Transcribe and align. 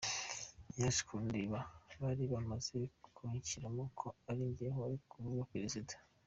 Yaje 0.79 1.01
kundeba, 1.07 1.59
bari 2.01 2.23
baramaze 2.31 2.79
kwishyiramo 3.15 3.83
ko 3.99 4.07
ari 4.29 4.41
njye 4.49 4.67
wari 4.77 4.93
ugiye 4.99 5.09
kuba 5.11 5.49
Perezida. 5.53 5.93